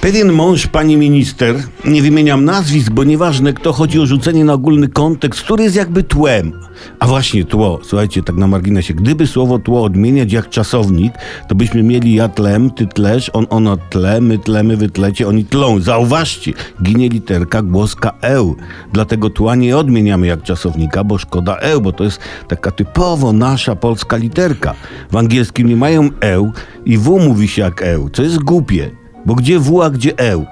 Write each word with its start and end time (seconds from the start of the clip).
Pewien 0.00 0.32
mąż, 0.32 0.66
pani 0.66 0.96
minister, 0.96 1.56
nie 1.84 2.02
wymieniam 2.02 2.44
nazwisk, 2.44 2.90
bo 2.90 3.04
nieważne 3.04 3.52
kto, 3.52 3.72
chodzi 3.72 4.00
o 4.00 4.06
rzucenie 4.06 4.44
na 4.44 4.52
ogólny 4.52 4.88
kontekst, 4.88 5.42
który 5.42 5.64
jest 5.64 5.76
jakby 5.76 6.02
tłem. 6.02 6.52
A 6.98 7.06
właśnie 7.06 7.44
tło, 7.44 7.80
słuchajcie, 7.82 8.22
tak 8.22 8.36
na 8.36 8.46
marginesie, 8.46 8.94
gdyby 8.94 9.26
słowo 9.26 9.58
tło 9.58 9.82
odmieniać 9.82 10.32
jak 10.32 10.48
czasownik, 10.48 11.12
to 11.48 11.54
byśmy 11.54 11.82
mieli 11.82 12.14
ja 12.14 12.28
tlem, 12.28 12.70
ty 12.70 12.86
tlesz, 12.86 13.30
on, 13.32 13.46
ona 13.50 13.76
tle, 13.76 14.20
my 14.20 14.38
tlemy, 14.38 14.76
wy 14.76 14.90
tlecie, 14.90 15.28
oni 15.28 15.44
tlą. 15.44 15.80
Zauważcie, 15.80 16.52
ginie 16.82 17.08
literka 17.08 17.62
głoska 17.62 18.12
eł. 18.20 18.56
Dlatego 18.92 19.30
tła 19.30 19.54
nie 19.54 19.76
odmieniamy 19.76 20.26
jak 20.26 20.42
czasownika, 20.42 21.04
bo 21.04 21.18
szkoda 21.18 21.56
eł, 21.56 21.80
bo 21.80 21.92
to 21.92 22.04
jest 22.04 22.20
taka 22.48 22.70
typowo 22.70 23.32
nasza 23.32 23.76
polska 23.76 24.16
literka. 24.16 24.74
W 25.10 25.16
angielskim 25.16 25.68
nie 25.68 25.76
mają 25.76 26.10
eł 26.20 26.52
i 26.86 26.98
w 26.98 27.08
mówi 27.08 27.48
się 27.48 27.62
jak 27.62 27.82
eł, 27.82 28.10
co 28.10 28.22
jest 28.22 28.38
głupie. 28.38 28.90
Bo 29.28 29.34
gdzie 29.34 29.58
W, 29.58 29.82
a 29.82 29.90
gdzie 29.90 30.18
eł? 30.18 30.46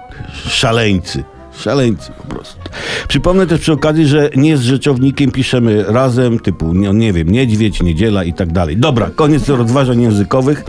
Szaleńcy. 0.48 1.24
Szaleńcy 1.58 2.12
po 2.12 2.34
prostu. 2.34 2.60
Przypomnę 3.08 3.46
też 3.46 3.60
przy 3.60 3.72
okazji, 3.72 4.06
że 4.06 4.30
nie 4.36 4.56
z 4.56 4.62
rzeczownikiem 4.62 5.30
piszemy 5.30 5.84
razem, 5.88 6.38
typu, 6.38 6.74
nie, 6.74 6.92
nie 6.92 7.12
wiem, 7.12 7.30
niedźwiedź, 7.30 7.82
niedziela 7.82 8.24
i 8.24 8.32
tak 8.32 8.52
dalej. 8.52 8.76
Dobra, 8.76 9.10
koniec 9.14 9.48
rozważań 9.48 10.02
językowych 10.02 10.64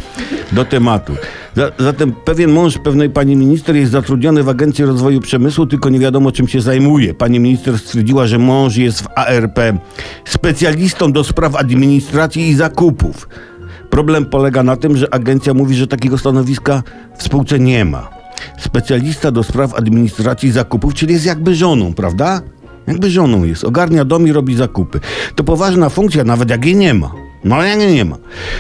do 0.52 0.66
tematu. 0.66 1.14
Za, 1.56 1.72
zatem 1.80 2.12
pewien 2.26 2.52
mąż 2.52 2.78
pewnej 2.78 3.10
pani 3.10 3.36
minister 3.36 3.76
jest 3.76 3.92
zatrudniony 3.92 4.44
w 4.44 4.50
Agencji 4.50 4.86
Rozwoju 4.86 5.22
Przemysłu, 5.22 5.66
tylko 5.66 5.90
nie 5.90 6.00
wiadomo 6.00 6.32
czym 6.32 6.48
się 6.48 6.62
zajmuje. 6.62 7.14
Pani 7.14 7.40
minister 7.40 7.80
stwierdziła, 7.80 8.28
że 8.28 8.38
mąż 8.38 8.76
jest 8.76 9.02
w 9.02 9.08
ARP 9.16 9.60
specjalistą 10.26 11.12
do 11.12 11.24
spraw 11.24 11.56
administracji 11.56 12.50
i 12.50 12.56
zakupów. 12.56 13.28
Problem 13.98 14.26
polega 14.26 14.64
na 14.64 14.76
tym, 14.76 14.98
że 14.98 15.14
agencja 15.14 15.54
mówi, 15.54 15.76
że 15.76 15.88
takiego 15.88 16.18
stanowiska 16.18 16.84
w 17.18 17.24
spółce 17.24 17.60
nie 17.60 17.86
ma. 17.86 18.10
Specjalista 18.58 19.32
do 19.32 19.44
spraw 19.44 19.74
administracji 19.74 20.52
zakupów, 20.52 20.94
czyli 20.94 21.14
jest 21.14 21.26
jakby 21.26 21.56
żoną, 21.56 21.94
prawda? 21.94 22.42
Jakby 22.88 23.10
żoną 23.10 23.44
jest. 23.44 23.64
Ogarnia 23.64 24.06
dom 24.06 24.28
i 24.28 24.32
robi 24.32 24.56
zakupy. 24.56 25.00
To 25.36 25.44
poważna 25.44 25.90
funkcja, 25.90 26.24
nawet 26.24 26.50
jak 26.50 26.66
jej 26.66 26.76
nie 26.76 26.94
ma. 26.94 27.12
No 27.44 27.64
jak 27.64 27.80
nie, 27.80 27.94
nie 27.94 28.06
ma. 28.06 28.18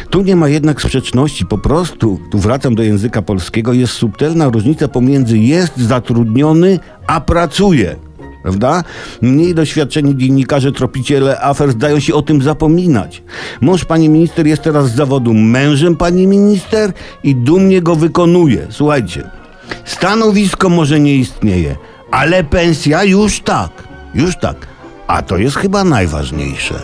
Tu 0.09 0.21
nie 0.21 0.35
ma 0.35 0.49
jednak 0.49 0.81
sprzeczności. 0.81 1.45
Po 1.45 1.57
prostu, 1.57 2.19
tu 2.31 2.39
wracam 2.39 2.75
do 2.75 2.83
języka 2.83 3.21
polskiego, 3.21 3.73
jest 3.73 3.93
subtelna 3.93 4.49
różnica 4.49 4.87
pomiędzy 4.87 5.37
jest 5.37 5.77
zatrudniony, 5.77 6.79
a 7.07 7.21
pracuje. 7.21 7.95
Prawda? 8.43 8.83
Mniej 9.21 9.55
doświadczeni 9.55 10.17
dziennikarze, 10.17 10.71
tropiciele 10.71 11.41
afer 11.41 11.71
zdają 11.71 11.99
się 11.99 12.13
o 12.13 12.21
tym 12.21 12.41
zapominać. 12.41 13.23
Mąż 13.61 13.85
pani 13.85 14.09
minister 14.09 14.47
jest 14.47 14.61
teraz 14.61 14.91
z 14.91 14.95
zawodu 14.95 15.33
mężem 15.33 15.95
pani 15.95 16.27
minister 16.27 16.93
i 17.23 17.35
dumnie 17.35 17.81
go 17.81 17.95
wykonuje. 17.95 18.67
Słuchajcie, 18.69 19.29
stanowisko 19.85 20.69
może 20.69 20.99
nie 20.99 21.15
istnieje, 21.15 21.75
ale 22.11 22.43
pensja 22.43 23.03
już 23.03 23.39
tak, 23.39 23.83
już 24.15 24.37
tak. 24.37 24.67
A 25.07 25.21
to 25.21 25.37
jest 25.37 25.55
chyba 25.55 25.83
najważniejsze. 25.83 26.75